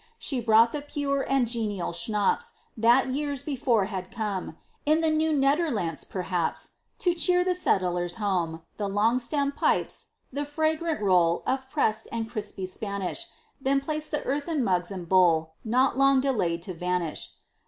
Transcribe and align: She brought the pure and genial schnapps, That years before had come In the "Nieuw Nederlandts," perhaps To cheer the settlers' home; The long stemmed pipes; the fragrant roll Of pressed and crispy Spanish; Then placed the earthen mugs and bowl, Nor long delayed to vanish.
She 0.17 0.41
brought 0.41 0.71
the 0.71 0.81
pure 0.81 1.23
and 1.29 1.47
genial 1.47 1.91
schnapps, 1.93 2.53
That 2.75 3.09
years 3.09 3.43
before 3.43 3.85
had 3.85 4.09
come 4.09 4.57
In 4.83 5.01
the 5.01 5.11
"Nieuw 5.11 5.31
Nederlandts," 5.31 6.09
perhaps 6.09 6.71
To 6.97 7.13
cheer 7.13 7.43
the 7.43 7.53
settlers' 7.53 8.15
home; 8.15 8.63
The 8.77 8.89
long 8.89 9.19
stemmed 9.19 9.55
pipes; 9.57 10.07
the 10.33 10.43
fragrant 10.43 11.03
roll 11.03 11.43
Of 11.45 11.69
pressed 11.69 12.07
and 12.11 12.27
crispy 12.27 12.65
Spanish; 12.65 13.27
Then 13.61 13.79
placed 13.79 14.09
the 14.09 14.23
earthen 14.23 14.63
mugs 14.63 14.89
and 14.89 15.07
bowl, 15.07 15.53
Nor 15.63 15.93
long 15.93 16.19
delayed 16.19 16.63
to 16.63 16.73
vanish. 16.73 17.29